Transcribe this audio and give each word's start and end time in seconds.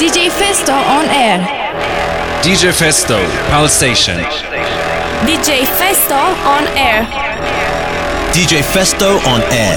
DJ 0.00 0.30
Festo 0.30 0.72
on 0.72 1.04
air. 1.10 1.40
DJ 2.40 2.72
Festo, 2.72 3.20
Pulse 3.50 3.74
Station. 3.74 4.16
DJ 5.26 5.66
Festo 5.76 6.16
on 6.48 6.64
air. 6.74 7.04
DJ 8.32 8.62
Festo 8.62 9.20
on 9.28 9.42
air. 9.52 9.76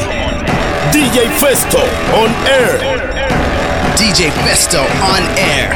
DJ 0.94 1.28
Festo 1.28 1.84
on 2.16 2.32
air. 2.48 2.80
DJ 3.98 4.32
Festo 4.48 4.80
on 5.12 5.24
air. 5.38 5.76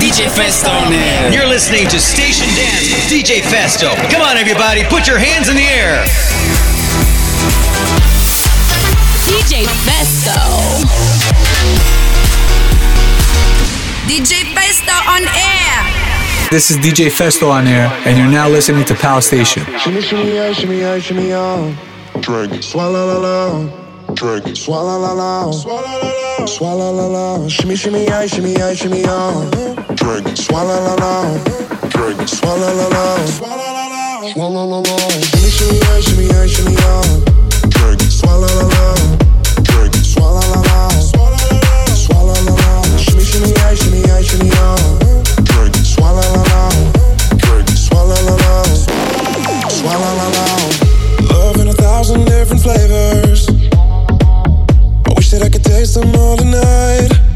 DJ 0.00 0.26
Festo 0.26 0.74
on 0.84 0.92
air. 0.92 1.32
You're 1.32 1.46
listening 1.46 1.86
to 1.90 2.00
Station 2.00 2.48
Dance 2.56 2.90
with 2.90 3.06
DJ 3.08 3.42
Festo. 3.42 3.94
Come 4.10 4.22
on, 4.22 4.36
everybody, 4.38 4.82
put 4.90 5.06
your 5.06 5.18
hands 5.18 5.48
in 5.48 5.54
the 5.54 5.62
air. 5.62 6.04
DJ 9.22 9.66
Festo. 9.86 11.33
On 15.14 15.22
air. 15.22 16.50
This 16.50 16.72
is 16.72 16.76
DJ 16.78 17.06
Festo 17.06 17.48
on 17.48 17.68
air, 17.68 17.86
and 18.04 18.18
you're 18.18 18.26
now 18.26 18.48
listening 18.48 18.84
to 18.86 18.96
Pulse 18.96 19.28
Station. 19.28 19.62
Shimmy, 19.78 20.00
shimmy, 20.00 20.34
yeah, 20.34 20.52
shimmy, 20.52 20.80
yeah, 20.80 20.98
shimmy, 20.98 21.28
yeah. 21.28 22.20
Drink. 22.20 22.50
Swalla 22.54 23.06
la 23.06 23.18
la. 23.26 24.14
Drink. 24.14 24.44
Swalla 24.58 24.98
la 24.98 25.12
la. 25.12 25.52
Swalla 25.52 26.90
la 26.90 27.06
la. 27.06 27.48
Shimmy, 27.48 27.76
shimmy, 27.76 28.04
yeah, 28.06 28.26
shimmy, 28.26 28.54
yeah, 28.54 28.74
shimmy, 28.74 29.02
yeah. 29.02 29.44
Drink. 29.94 30.26
Swalla 30.34 30.82
la 30.82 30.94
la. 30.94 31.38
Drink. 31.94 32.18
Swalla 32.26 32.74
la 32.74 32.88
la. 32.88 33.04
Swalla 34.34 34.66
la 34.66 34.78
la. 34.80 34.98
Shimmy, 35.22 35.50
shimmy, 35.56 35.78
yeah, 35.78 36.00
shimmy, 36.00 36.26
yeah, 36.26 36.46
shimmy, 36.46 36.74
yeah. 36.74 37.02
Drink. 37.70 38.02
Swalla 38.10 38.50
la 38.58 38.66
la. 38.66 38.94
Drink. 39.62 39.94
Swalla 39.94 40.42
la 40.50 40.58
la. 40.58 40.88
Swalla 42.02 42.34
la 42.46 42.54
la. 42.58 42.98
Shimmy, 42.98 43.22
shimmy, 43.22 43.50
yeah, 43.54 43.74
shimmy, 43.74 44.00
yeah, 44.00 44.20
shimmy, 44.20 44.48
yeah. 44.48 45.03
Love 49.84 51.60
in 51.60 51.68
a 51.68 51.72
thousand 51.74 52.24
different 52.24 52.62
flavors. 52.62 53.48
I 53.48 55.12
wish 55.14 55.30
that 55.30 55.42
I 55.42 55.50
could 55.50 55.62
taste 55.62 55.94
them 55.94 56.14
all 56.16 56.38
tonight. 56.38 57.33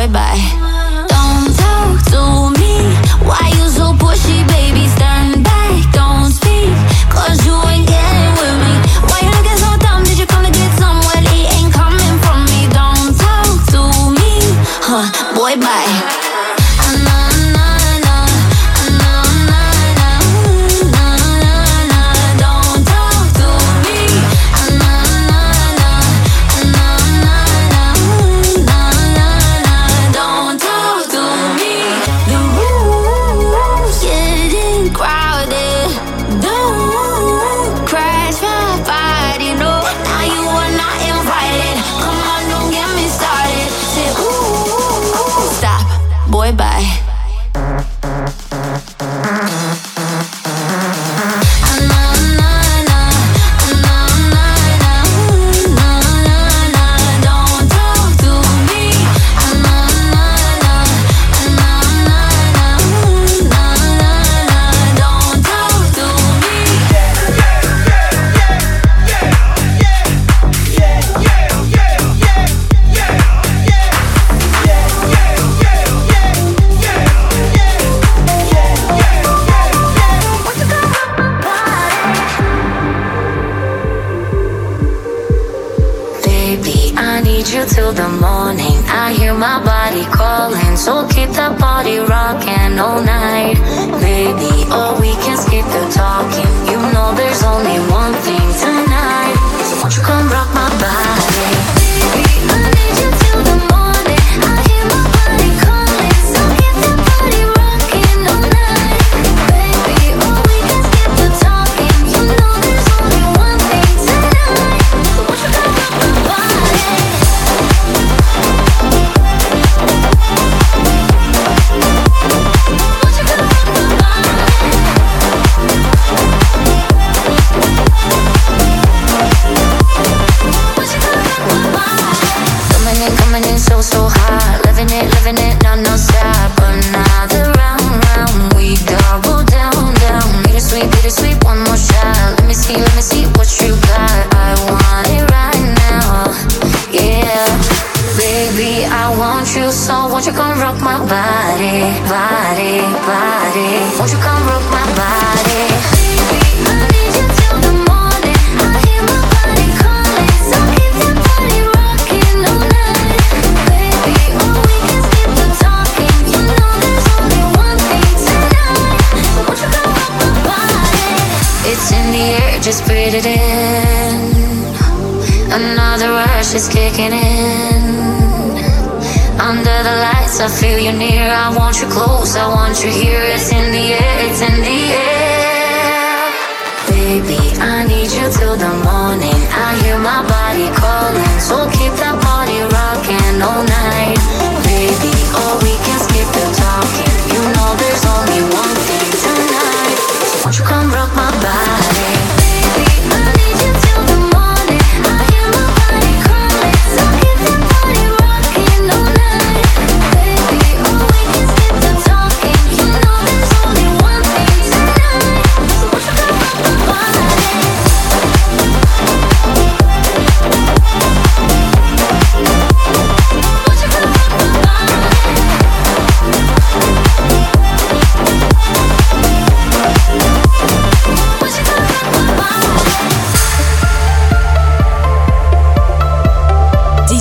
Boy, 0.00 0.12
bye. 0.12 0.69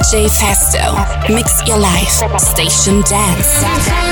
DJ 0.09 0.27
Festo. 0.27 1.31
Mix 1.31 1.61
your 1.67 1.77
life. 1.77 2.23
Station 2.39 3.03
Dance. 3.03 4.08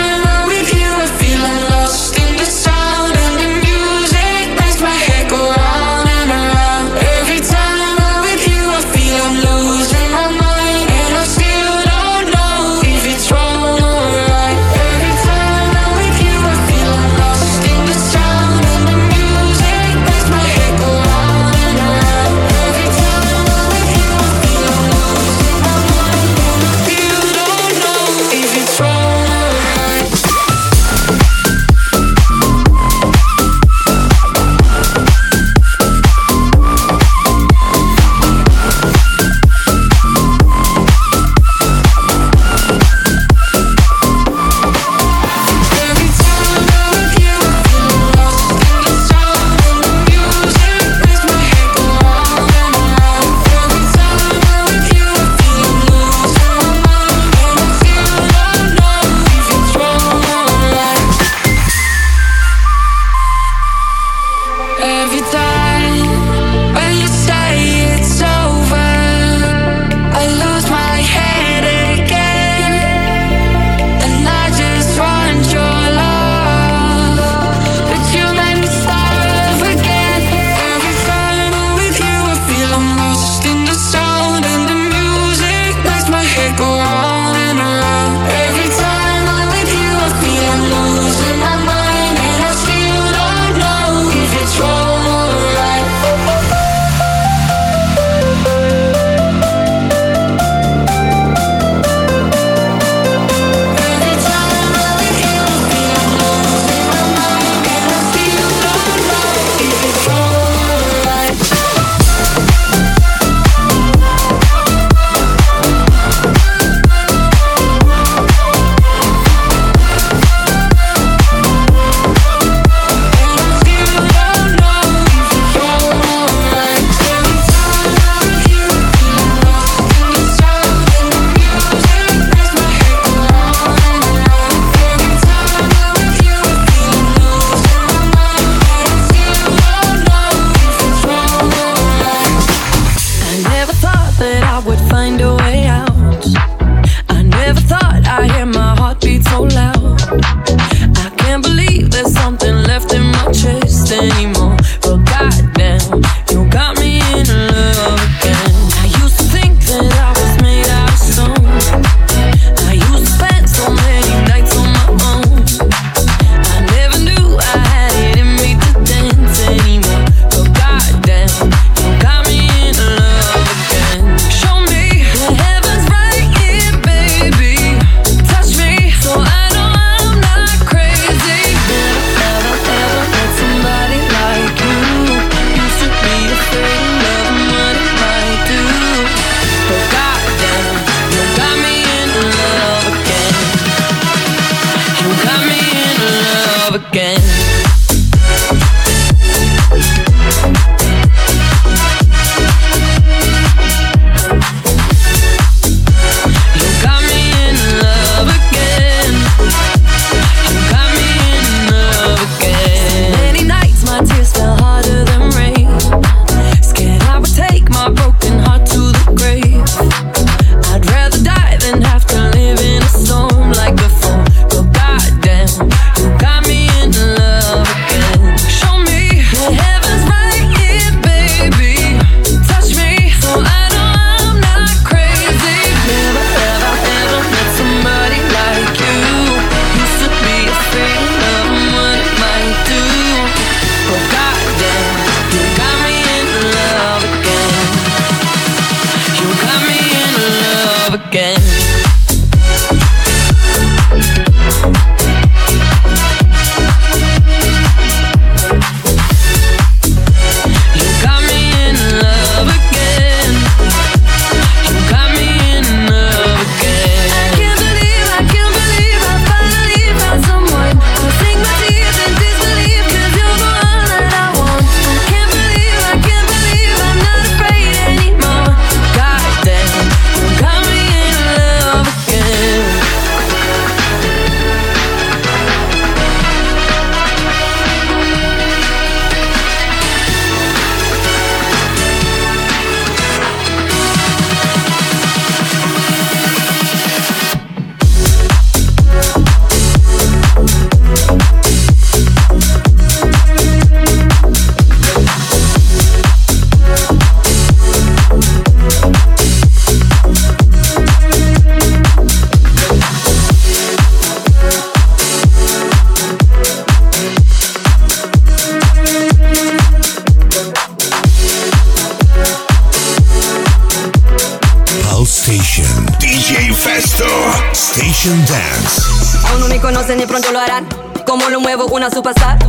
Aún 328.08 329.42
no 329.42 329.48
me 329.50 329.60
conocen 329.60 330.00
y 330.00 330.06
pronto 330.06 330.32
lo 330.32 330.40
harán. 330.40 330.66
Como 331.06 331.30
lo 331.30 331.42
muevo 331.42 331.66
una 331.66 331.90
superstar. 331.90 332.40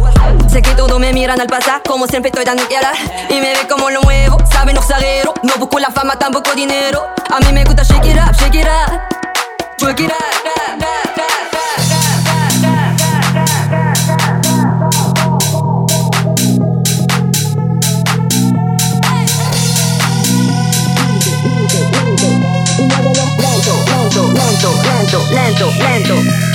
Sé 0.49 0.63
que 0.63 0.71
todos 0.75 1.01
me 1.01 1.13
miran 1.13 1.41
al 1.41 1.49
pasar, 1.49 1.83
como 1.83 2.07
siempre 2.07 2.29
estoy 2.29 2.45
dando 2.45 2.63
que. 2.69 2.77
Y 3.29 3.41
me 3.41 3.55
ve 3.55 3.67
como 3.69 3.91
lo 3.91 4.01
muevo, 4.03 4.39
saben 4.53 4.77
exagero. 4.77 5.35
No 5.43 5.55
busco 5.59 5.81
la 5.81 5.91
fama, 5.91 6.17
tampoco 6.17 6.55
dinero. 6.55 7.05
A 7.29 7.41
mí 7.41 7.53
me 7.53 7.65
gusta 7.65 7.83
shake 7.83 8.07
it 8.07 8.17
up, 8.17 8.37
shake 8.37 8.55
it 8.55 8.69
up. 8.69 9.01
Shake 9.81 10.05
it 10.05 10.13
up. 10.13 10.48
Lento, 24.59 24.83
lento, 24.83 25.25
lento, 25.31 25.71
lento. 25.79 26.15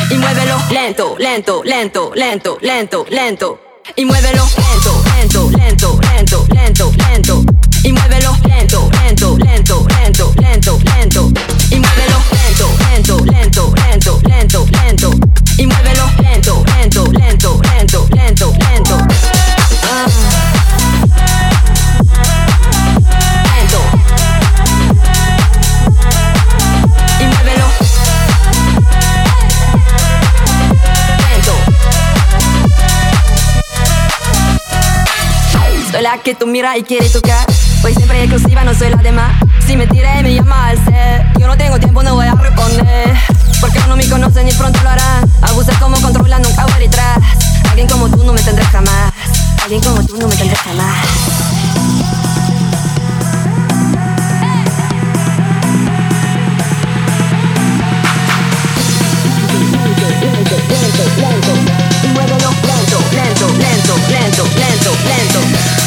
Y 0.10 0.18
muévelo 0.18 0.58
lento, 0.70 1.16
lento, 1.18 1.64
lento, 1.64 2.12
lento, 2.14 2.58
lento, 2.62 3.06
lento. 3.10 3.60
Y 3.96 4.06
muévelo 4.06 4.46
lento, 4.58 5.04
lento, 5.16 5.50
lento, 5.58 6.00
lento, 6.02 6.46
lento, 6.54 6.92
lento. 6.98 7.44
Y 7.84 7.92
muévelo 7.94 8.36
lento, 8.48 8.90
lento, 8.92 9.38
lento, 9.38 9.86
lento, 9.88 10.33
que 36.22 36.36
tú 36.36 36.46
miras 36.48 36.78
y 36.78 36.84
quieres 36.84 37.12
tocar. 37.12 37.46
Voy 37.82 37.94
siempre 37.94 38.24
exclusiva, 38.24 38.64
no 38.64 38.74
soy 38.74 38.90
la 38.90 38.98
demás. 38.98 39.34
Si 39.66 39.76
me 39.76 39.88
tiré, 39.88 40.22
me 40.22 40.34
llama 40.34 40.68
al 40.68 40.86
ser. 40.86 41.26
Yo 41.40 41.48
no 41.48 41.58
tengo 41.58 41.80
tiempo, 41.80 42.04
no 42.04 42.16
voy 42.16 42.28
a 42.28 42.36
responder. 42.36 43.16
Porque 43.60 43.80
no 43.88 43.96
me 43.96 44.08
conocen 44.08 44.48
y 44.48 44.52
pronto 44.54 44.80
lo 44.84 44.90
harán. 44.90 45.30
Abusar 45.42 45.78
como 45.80 46.00
controlan, 46.02 46.42
nunca 46.42 46.66
voy 46.66 46.80
detrás. 46.80 47.18
Alguien 47.70 47.88
como 47.88 48.10
tú 48.10 48.24
no 48.24 48.34
me 48.34 48.42
tendrás 48.42 48.70
jamás. 48.70 49.14
Alguien 49.64 49.82
como 49.82 50.06
tú 50.06 50.18
no 50.18 50.28
me 50.28 50.36
tendrás 50.36 50.62
jamás 50.62 51.64
lento, 64.34 64.46
lento, 64.58 64.92
lento. 65.06 65.40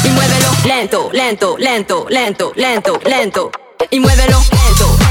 Y 0.05 0.09
muévelo 0.09 0.51
lento, 0.63 1.09
lento, 1.11 1.57
lento, 1.57 2.05
lento, 2.09 2.53
lento, 2.55 2.99
lento. 3.03 3.51
Y 3.89 3.99
muévelo 3.99 4.39
lento. 4.39 5.06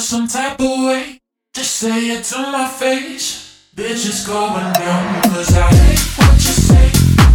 Feel 0.00 0.18
some 0.18 0.26
type 0.26 0.58
of 0.60 0.84
way. 0.86 1.18
Just 1.54 1.76
say 1.76 2.08
it 2.10 2.24
to 2.24 2.38
my 2.38 2.66
face. 2.66 3.66
Bitches 3.76 4.26
going 4.26 4.72
down. 4.72 5.22
'Cause 5.22 5.54
I 5.54 5.68
hate 5.68 6.00
what 6.16 6.34
you 6.46 6.54
say. 6.68 6.90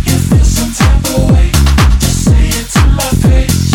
You 0.07 0.17
feel 0.27 0.43
some 0.43 0.73
type 0.73 1.05
of 1.15 1.31
way. 1.31 1.51
Just 1.99 2.25
say 2.25 2.47
it 2.59 2.67
to 2.73 2.81
my 2.99 3.11
face. 3.25 3.74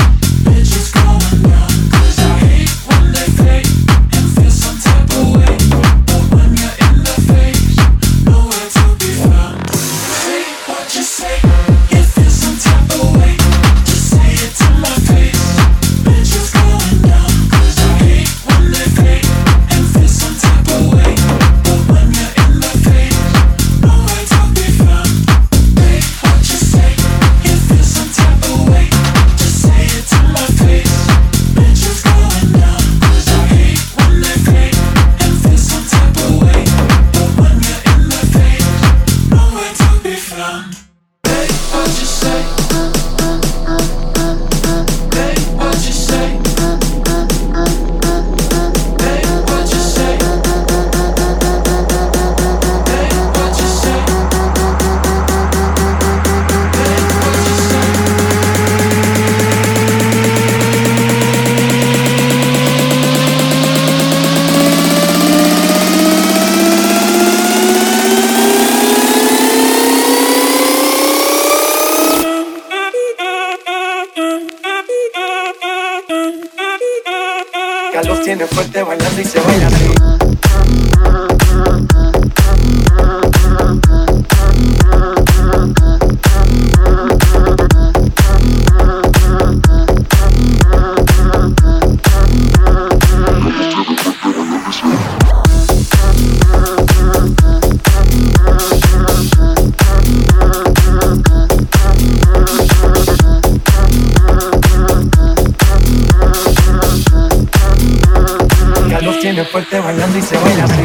El 109.40 109.82
bailando 109.82 110.18
y 110.18 110.20
se 110.20 110.36
baila 110.36 110.64
así. 110.64 110.82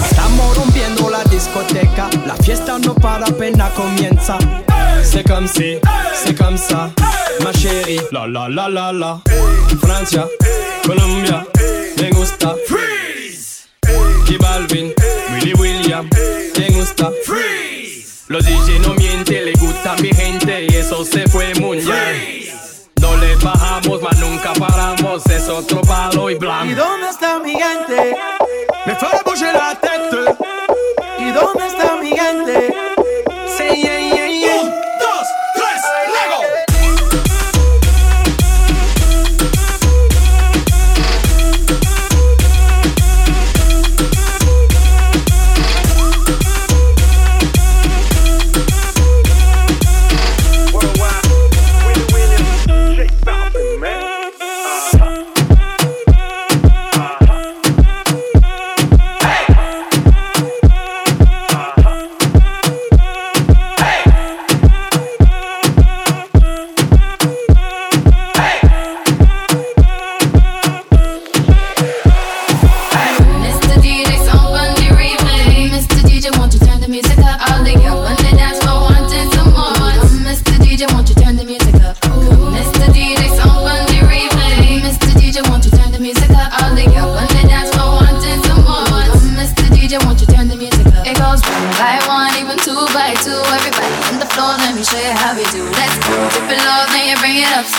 Estamos 0.00 0.56
rompiendo 0.56 1.10
la 1.10 1.24
discoteca. 1.24 2.08
La 2.24 2.36
fiesta 2.36 2.78
no 2.78 2.94
para 2.94 3.26
pena 3.26 3.68
comienza. 3.70 4.38
Se 5.02 5.24
camsa, 5.24 5.60
se 6.22 6.34
camsa. 6.36 6.92
Ma 7.42 7.50
chérie, 7.50 8.00
la 8.12 8.28
la 8.28 8.48
la 8.48 8.68
la 8.68 8.92
la. 8.92 9.20
Francia, 9.80 10.28
Colombia. 10.86 11.41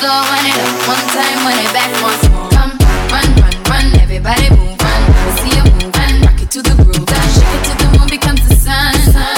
it 0.04 0.58
up. 0.60 0.88
One 0.88 1.06
time, 1.16 1.40
it 1.64 1.72
back 1.72 1.92
more. 2.04 2.12
Come, 2.52 2.76
run, 3.08 3.28
run, 3.40 3.56
run. 3.72 3.86
Everybody 4.04 4.50
move, 4.52 4.76
run. 4.76 5.02
See 5.40 5.56
you 5.56 5.64
move, 5.80 5.96
run. 5.96 6.14
Rock 6.28 6.42
it 6.44 6.52
to 6.52 6.62
the 6.62 6.76
groove. 6.76 7.08
Shake 7.32 7.68
it 7.72 7.78
the 7.80 7.88
moon 7.96 8.12
the 8.12 8.56
sun. 8.60 8.96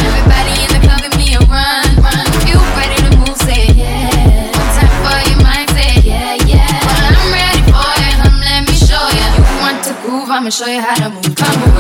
Everybody 0.10 0.54
in 0.65 0.69
the 0.73 0.82
club, 0.82 1.01
give 1.06 1.15
me 1.21 1.38
a 1.38 1.41
run, 1.45 1.86
run. 2.01 2.25
You 2.49 2.58
ready 2.82 2.97
to 3.06 3.12
move? 3.17 3.38
Say 3.45 3.69
yeah. 3.78 4.49
Time 4.73 4.93
for 5.06 5.19
your 5.30 5.38
yeah, 6.01 6.34
yeah. 6.49 6.82
I'm 7.13 7.30
ready 7.30 7.62
for 7.69 7.91
you, 8.01 8.13
let 8.41 8.65
me 8.65 8.73
show 8.73 9.06
you. 9.13 9.28
You 9.38 9.45
want 9.62 9.84
to 9.86 9.93
groove? 10.01 10.30
I'ma 10.30 10.49
show 10.49 10.65
you 10.65 10.82
how 10.82 10.95
to 10.95 11.10
move. 11.13 11.36
Come, 11.36 11.60
move. 11.62 11.74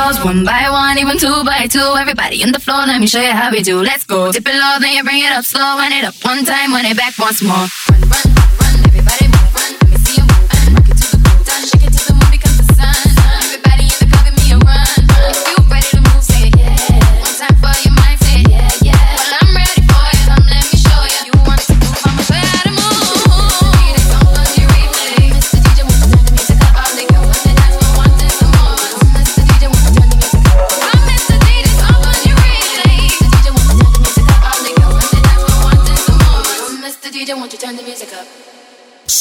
goes 0.00 0.24
one 0.24 0.44
by 0.44 0.68
one, 0.70 0.96
even 0.98 1.18
two 1.18 1.44
by 1.44 1.66
two. 1.66 1.88
Everybody 2.02 2.42
on 2.42 2.52
the 2.52 2.60
floor, 2.60 2.86
let 2.86 3.00
me 3.00 3.06
show 3.06 3.20
you 3.20 3.32
how 3.32 3.50
we 3.50 3.62
do. 3.62 3.82
Let's 3.82 4.04
go. 4.04 4.32
Dip 4.32 4.46
it 4.46 4.54
low, 4.54 4.78
then 4.80 4.96
you 4.96 5.04
bring 5.04 5.22
it 5.22 5.32
up 5.32 5.44
slow. 5.44 5.76
Run 5.76 5.92
it 5.92 6.04
up 6.04 6.14
one 6.24 6.44
time, 6.44 6.72
run 6.72 6.86
it 6.86 6.96
back 6.96 7.18
once 7.18 7.42
more. 7.42 7.66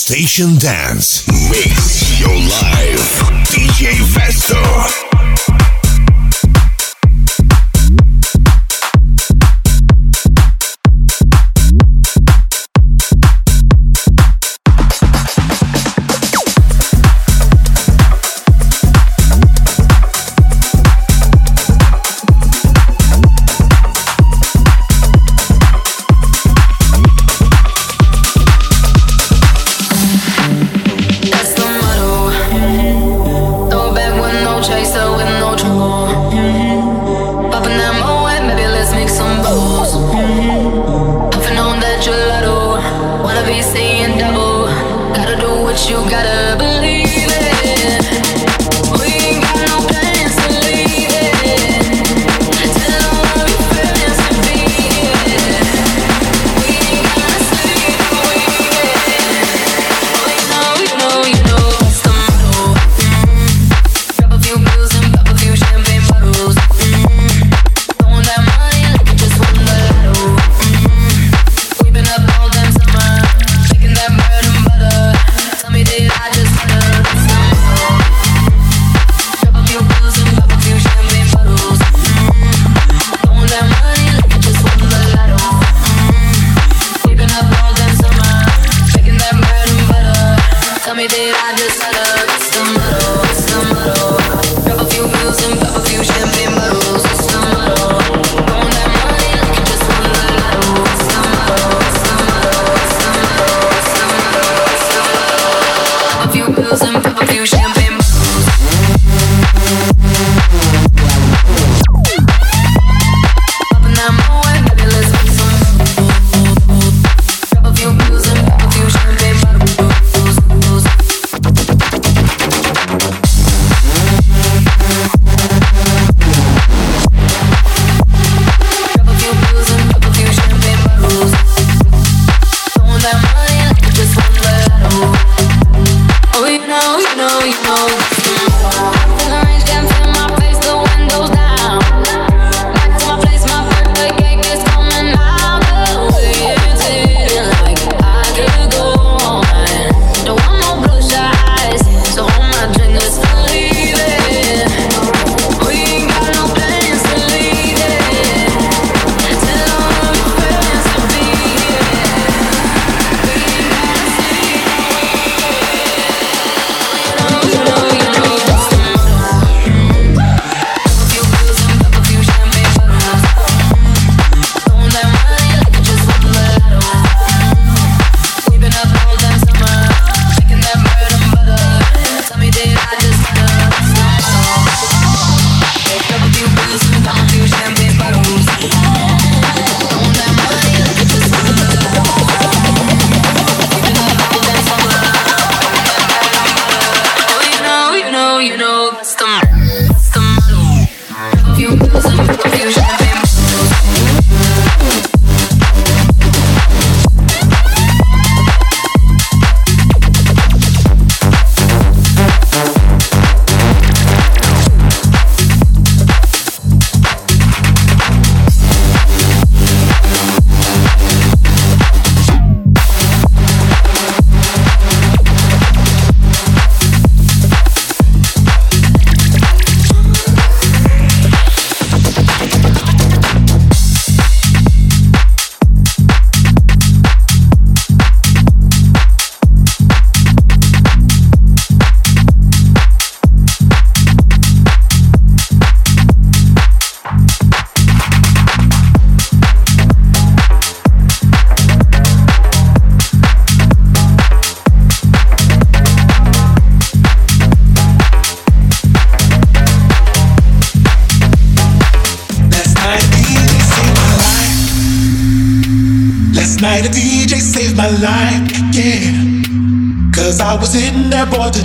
Station 0.09 0.57
Dance. 0.57 1.27
Mix 1.51 2.19
your 2.19 2.33
life. 2.33 3.21
DJ 3.45 3.93
Festo. 4.01 5.08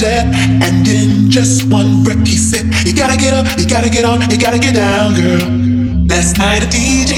and 0.07 0.87
in 0.87 1.31
just 1.31 1.71
one 1.71 2.05
breath, 2.05 2.27
he 2.27 2.37
said, 2.37 2.67
You 2.87 2.95
gotta 2.95 3.17
get 3.17 3.35
up, 3.35 3.47
you 3.59 3.67
gotta 3.67 3.91
get 3.91 4.05
on, 4.05 4.21
you 4.31 4.39
gotta 4.39 4.59
get 4.59 4.75
down, 4.75 5.15
girl. 5.15 5.49
Last 6.07 6.39
night 6.39 6.63
a 6.63 6.67
DJ 6.67 7.14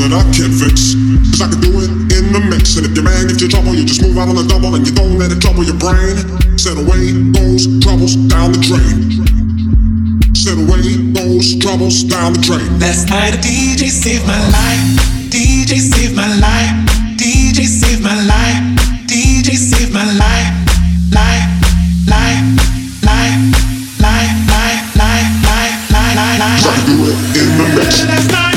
that 0.00 0.16
I 0.16 0.24
can't 0.32 0.54
fix. 0.56 0.96
Cause 1.28 1.44
I 1.44 1.48
can 1.52 1.60
do 1.60 1.72
it 1.84 1.90
in 2.16 2.32
the 2.32 2.40
mix. 2.48 2.76
And 2.80 2.88
if 2.88 2.96
your 2.96 3.04
man 3.04 3.28
gets 3.28 3.40
you 3.44 3.48
trouble, 3.48 3.76
you 3.76 3.84
just 3.84 4.00
move 4.00 4.16
out 4.16 4.32
on 4.32 4.36
the 4.36 4.46
double 4.48 4.72
and 4.72 4.86
you 4.86 4.94
don't 4.96 5.20
let 5.20 5.28
it 5.28 5.40
trouble 5.40 5.64
your 5.64 5.76
brain. 5.76 6.16
Set 6.56 6.80
away 6.80 7.12
those 7.36 7.68
troubles 7.84 8.16
down 8.32 8.56
the 8.56 8.60
drain. 8.64 9.20
Set 10.32 10.56
away 10.56 10.96
those 11.12 11.56
troubles 11.60 12.00
down 12.04 12.32
the 12.32 12.40
drain. 12.40 12.64
Last 12.80 13.12
night 13.12 13.36
a 13.36 13.40
DJ 13.44 13.92
saved 13.92 14.24
my 14.24 14.40
life. 14.48 14.84
DJ 15.28 15.76
saved 15.76 16.16
my 16.16 16.28
life. 16.40 16.72
DJ 17.20 17.68
saved 17.68 18.00
my 18.00 18.16
life. 18.24 18.60
DJ 19.04 19.52
saved 19.60 19.92
my 19.92 20.06
life. 20.16 20.48
Life, 21.12 21.44
life, 22.08 22.40
life, 23.04 23.36
life, 24.00 24.32
life, 24.48 24.88
life, 24.96 25.28
life, 25.44 25.76
life, 25.92 26.16
life. 26.40 26.62
Try 26.64 26.72
to 26.72 26.84
do 26.88 26.96
it 27.04 27.16
in 27.36 27.48
the 27.60 27.66
mix. 27.76 28.00
Last 28.08 28.32
night 28.32 28.49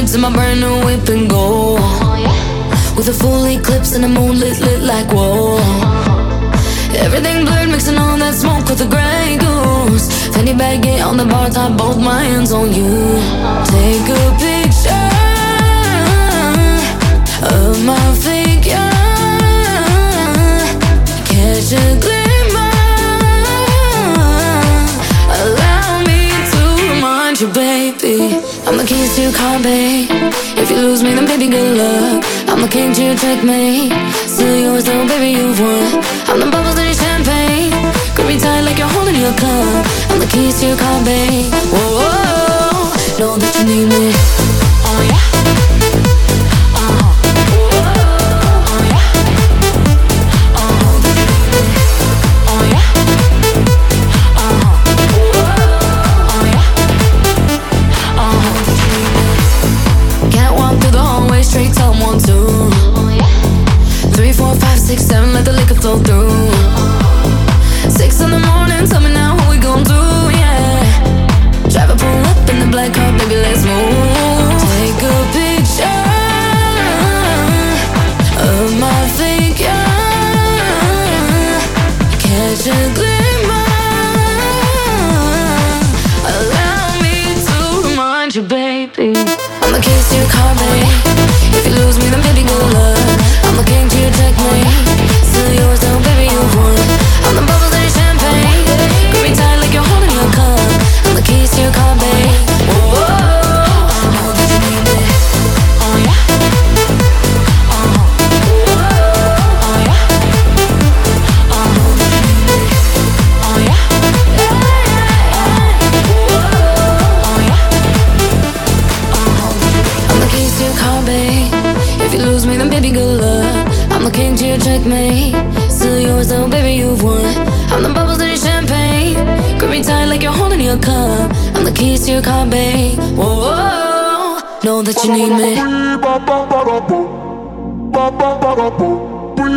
words 0.00 0.14
in 0.14 0.20
my 0.20 0.32
brand 0.32 0.60
new 0.60 0.84
whip 0.84 1.08
and 1.08 1.28
go 1.28 1.74
With 2.96 3.08
a 3.08 3.12
full 3.12 3.44
eclipse 3.44 3.94
and 3.94 4.04
a 4.04 4.08
moonlit 4.08 4.60
lit 4.60 4.82
like 4.82 5.08
whoa 5.12 5.58
Everything 7.04 7.44
blurred, 7.44 7.68
mixing 7.70 7.98
all 7.98 8.16
that 8.18 8.34
smoke 8.34 8.66
with 8.68 8.78
the 8.78 8.86
gray 8.86 9.36
goose. 9.36 10.06
Fanny 10.34 10.54
baggy 10.54 10.98
on 10.98 11.18
the 11.18 11.26
bar 11.26 11.50
top, 11.50 11.76
both 11.76 11.98
my 11.98 12.22
hands 12.22 12.52
on 12.52 12.72
you. 12.72 13.20
Take 13.74 14.08
a 14.08 14.22
picture 14.40 15.12
of 17.54 17.84
my 17.84 18.14
face. 18.14 18.35
Keys 29.16 29.24
to 29.24 29.30
your 29.30 29.32
car. 29.32 29.60
If 30.60 30.70
you 30.70 30.76
lose 30.76 31.02
me, 31.02 31.14
then 31.14 31.24
baby, 31.24 31.48
good 31.48 31.78
luck. 31.78 32.22
I'm 32.48 32.60
the 32.60 32.68
king 32.68 32.92
to 32.92 33.02
your 33.02 33.14
checkmate. 33.16 33.90
Still 34.28 34.56
yours, 34.56 34.84
though, 34.84 35.06
baby, 35.08 35.38
you've 35.38 35.58
won. 35.58 36.04
I'm 36.28 36.40
the 36.40 36.50
bubbles 36.50 36.78
in 36.78 36.84
your 36.84 36.94
champagne. 36.94 37.70
Grip 38.14 38.26
me 38.28 38.38
tight 38.38 38.60
like 38.60 38.76
you're 38.76 38.88
holding 38.88 39.16
your 39.16 39.32
cup. 39.32 39.86
I'm 40.10 40.20
the 40.20 40.26
keys 40.26 40.60
to 40.60 40.66
your 40.66 40.76
car, 40.76 41.02
babe. 41.02 41.50
Whoa, 41.72 41.96
whoa. 41.96 43.18
know 43.18 43.36
that 43.38 43.56
you 43.56 43.64
need 43.64 43.88
me. 43.88 44.45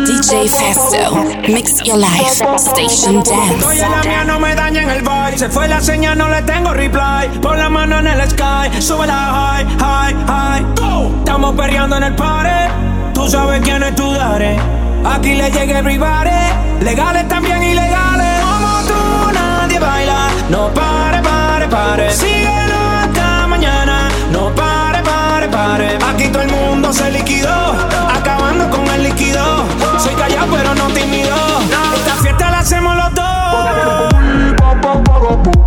DJ 0.06 0.48
Festo, 0.48 1.24
mix 1.48 1.80
your 1.82 1.96
life, 1.96 2.42
station 2.58 3.16
Estoy 3.16 3.78
en 3.78 3.80
la 3.80 3.88
dance. 3.88 4.08
mía, 4.08 4.24
no 4.26 4.38
me 4.38 4.54
dañen 4.54 4.90
el 4.90 5.00
vibe. 5.00 5.38
Se 5.38 5.48
fue 5.48 5.66
la 5.66 5.80
señal, 5.80 6.18
no 6.18 6.28
le 6.28 6.42
tengo 6.42 6.74
reply. 6.74 7.38
Pon 7.40 7.58
la 7.58 7.70
mano 7.70 8.00
en 8.00 8.08
el 8.08 8.30
sky, 8.30 8.82
sube 8.82 9.06
la 9.06 9.14
high, 9.14 9.66
high, 9.78 10.14
high. 10.26 10.62
Go. 10.76 11.10
Estamos 11.20 11.56
perreando 11.56 11.96
en 11.96 12.02
el 12.02 12.14
party. 12.14 12.72
Tú 13.14 13.26
sabes 13.26 13.62
quién 13.62 13.82
es 13.82 13.94
tu 13.94 14.12
dare. 14.12 14.58
Aquí 15.06 15.34
le 15.34 15.50
llega 15.50 15.78
everybody. 15.78 16.84
Legales 16.84 17.26
también 17.28 17.62
ilegales. 17.62 18.40
Como 18.42 18.82
tú 18.88 19.32
nadie 19.32 19.78
baila. 19.78 20.28
No 20.50 20.68
pare, 20.74 21.22
pare, 21.22 21.66
pare. 21.66 22.12
Síguelo 22.12 22.89
Aquí 25.60 26.28
todo 26.28 26.42
el 26.42 26.50
mundo 26.50 26.90
se 26.90 27.10
liquidó. 27.10 27.74
Acabando 28.14 28.70
con 28.70 28.86
el 28.88 29.02
líquido. 29.02 29.66
Soy 29.98 30.14
callado 30.14 30.48
pero 30.50 30.74
no 30.74 30.86
tímido. 30.88 31.36
Esta 31.94 32.14
fiesta 32.22 32.50
la 32.50 32.60
hacemos 32.60 32.96
los 32.96 33.14
dos. 33.14 35.59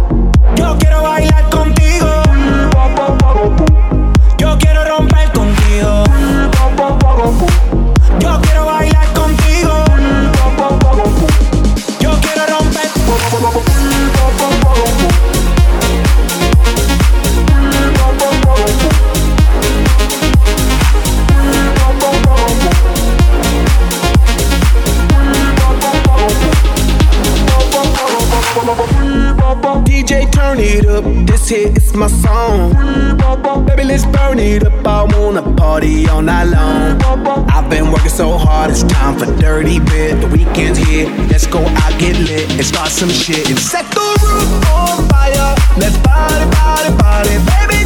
It 30.63 30.85
up. 30.87 31.03
This 31.27 31.49
hit 31.49 31.77
is 31.77 31.93
my 31.93 32.07
song. 32.07 32.73
Baby, 33.65 33.83
let's 33.83 34.05
burn 34.05 34.39
it 34.39 34.63
up. 34.65 34.87
I 34.87 35.03
wanna 35.03 35.43
party 35.55 36.07
all 36.07 36.21
night 36.21 36.45
long. 36.45 37.01
I've 37.49 37.69
been 37.69 37.91
working 37.91 38.09
so 38.09 38.37
hard, 38.37 38.71
it's 38.71 38.83
time 38.83 39.17
for 39.19 39.25
dirty 39.39 39.79
bit. 39.79 40.21
The 40.21 40.27
weekend's 40.27 40.79
here. 40.79 41.07
Let's 41.29 41.47
go 41.47 41.59
out, 41.59 41.99
get 41.99 42.17
lit, 42.19 42.49
and 42.51 42.65
start 42.65 42.89
some 42.89 43.09
shit. 43.09 43.49
And 43.49 43.59
set 43.59 43.85
the 43.91 44.01
roof 44.23 44.69
on 44.71 45.07
fire. 45.09 45.55
Let's 45.77 45.97
party, 46.07 46.45
party, 46.57 46.91
party. 47.01 47.35
Baby, 47.51 47.82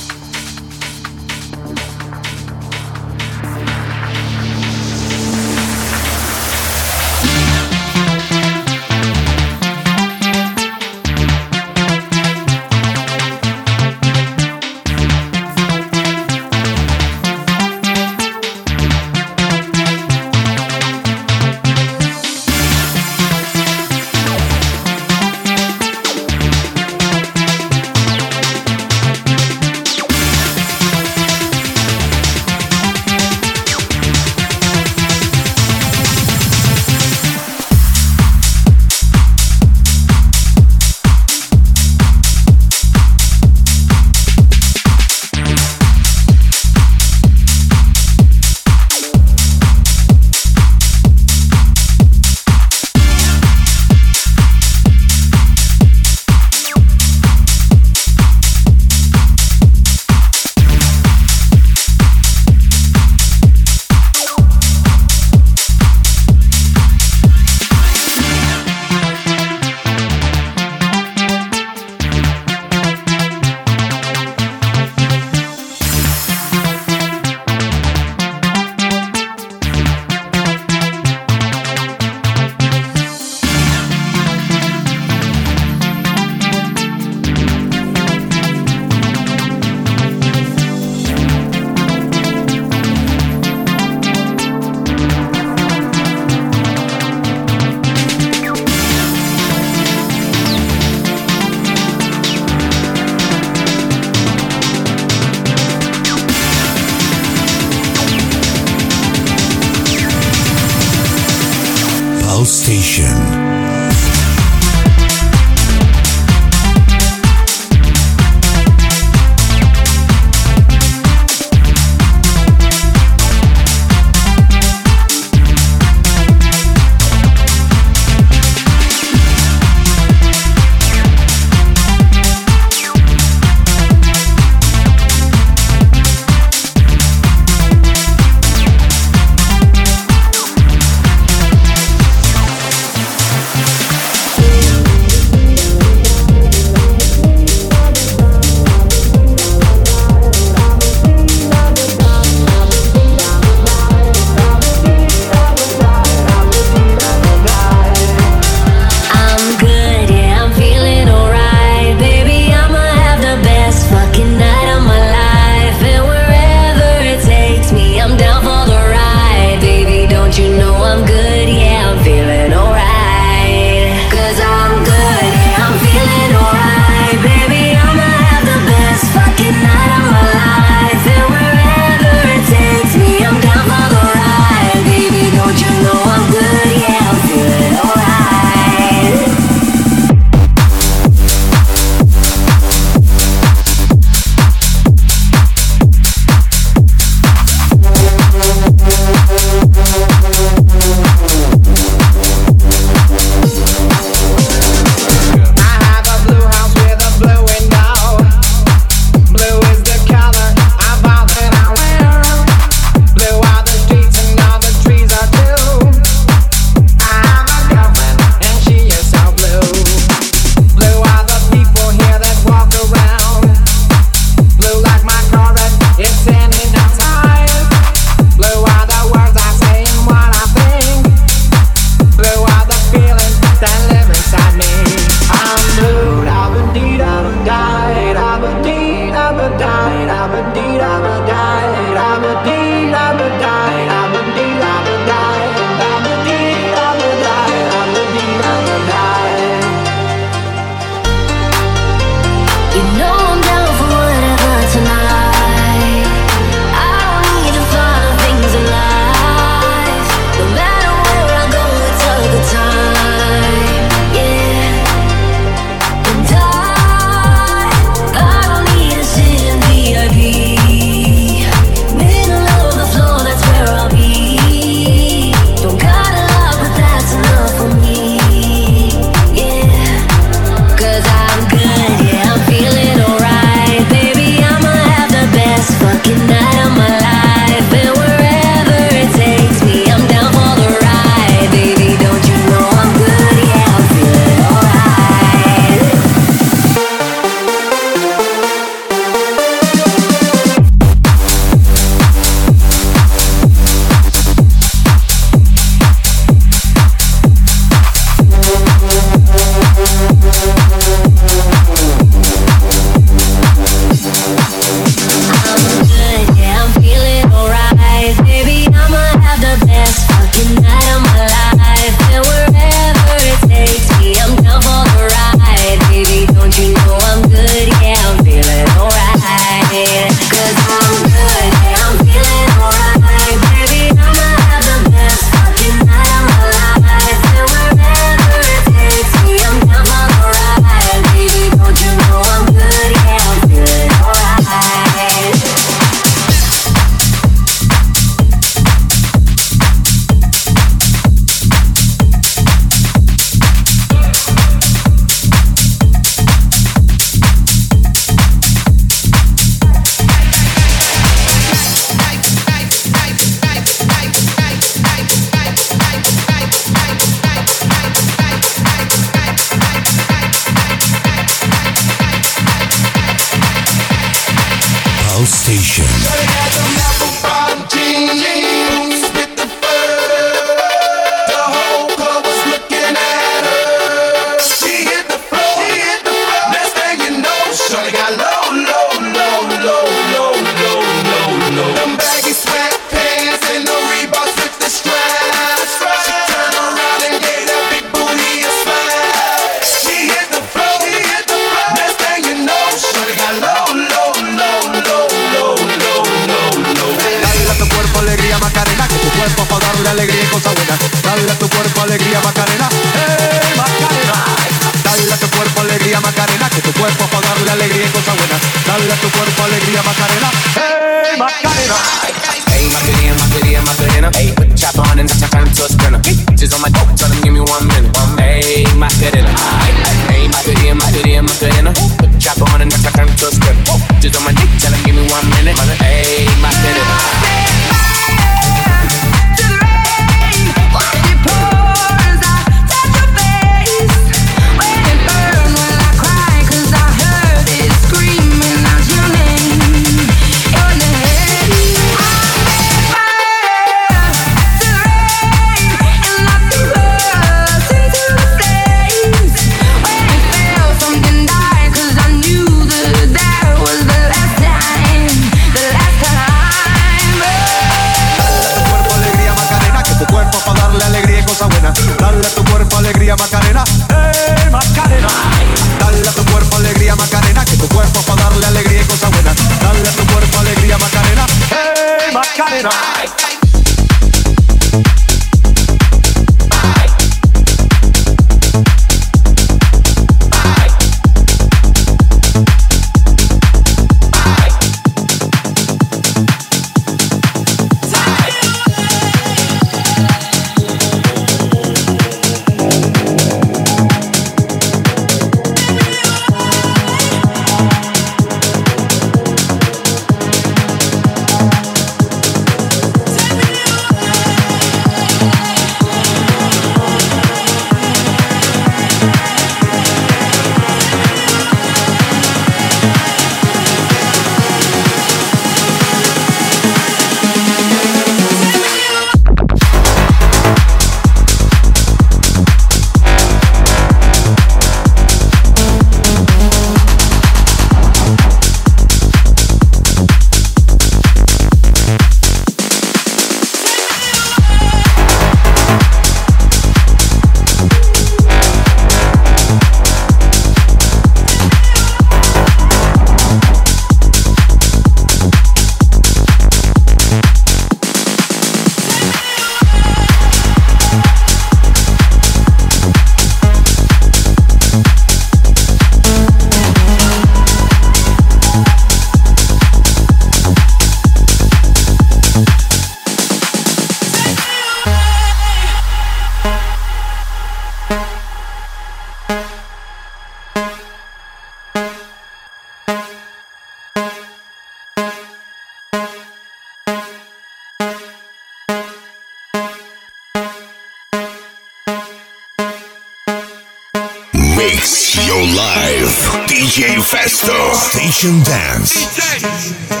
Dance. 598.21 600.00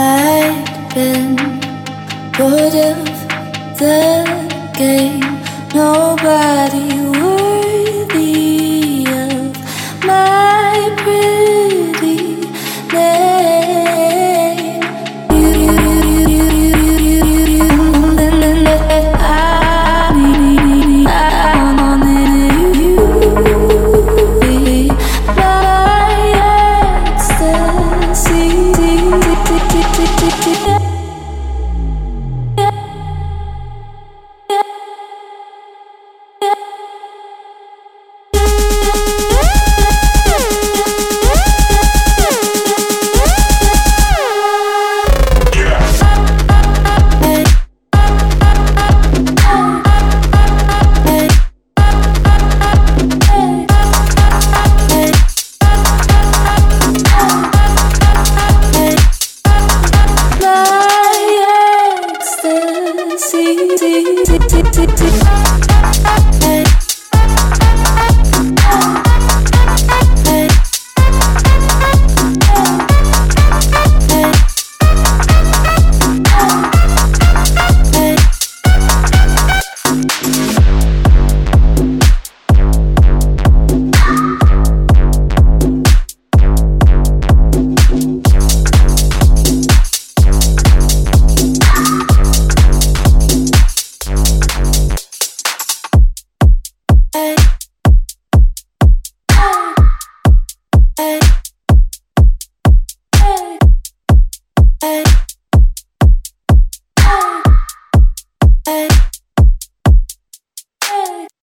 I'd 0.00 0.94
been 0.94 1.34
bored 2.36 2.74
of 2.90 2.98
the 3.80 4.24
game. 4.78 5.20
Nobody 5.74 7.07